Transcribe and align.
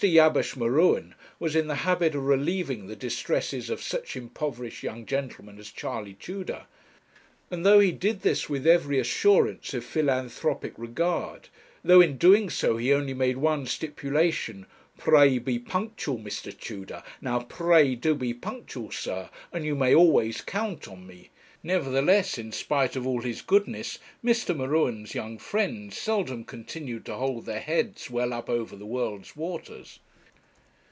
Jabesh 0.03 0.55
M'Ruen 0.55 1.13
was 1.37 1.55
in 1.55 1.67
the 1.67 1.75
habit 1.85 2.15
of 2.15 2.25
relieving 2.25 2.87
the 2.87 2.95
distresses 2.95 3.69
of 3.69 3.83
such 3.83 4.15
impoverished 4.15 4.81
young 4.81 5.05
gentlemen 5.05 5.59
as 5.59 5.69
Charley 5.69 6.15
Tudor; 6.15 6.63
and 7.51 7.63
though 7.63 7.77
he 7.77 7.91
did 7.91 8.21
this 8.23 8.49
with 8.49 8.65
every 8.65 8.97
assurance 8.97 9.75
of 9.75 9.85
philanthropic 9.85 10.73
regard, 10.75 11.49
though 11.83 12.01
in 12.01 12.17
doing 12.17 12.49
so 12.49 12.77
he 12.77 12.91
only 12.91 13.13
made 13.13 13.37
one 13.37 13.67
stipulation, 13.67 14.65
'Pray 14.97 15.37
be 15.37 15.59
punctual, 15.59 16.17
Mr. 16.17 16.57
Tudor, 16.59 17.03
now 17.21 17.41
pray 17.41 17.93
do 17.93 18.15
be 18.15 18.33
punctual, 18.33 18.89
sir, 18.89 19.29
and 19.53 19.65
you 19.65 19.75
may 19.75 19.93
always 19.93 20.41
count 20.41 20.87
on 20.87 21.05
me,' 21.05 21.29
nevertheless, 21.63 22.39
in 22.39 22.51
spite 22.51 22.95
of 22.95 23.05
all 23.05 23.21
his 23.21 23.43
goodness, 23.43 23.99
Mr. 24.25 24.55
M'Ruen's 24.57 25.13
young 25.13 25.37
friends 25.37 25.95
seldom 25.95 26.43
continued 26.43 27.05
to 27.05 27.13
hold 27.13 27.45
their 27.45 27.59
heads 27.61 28.09
well 28.09 28.33
up 28.33 28.49
over 28.49 28.75
the 28.75 28.85
world's 28.85 29.35
waters. 29.35 29.99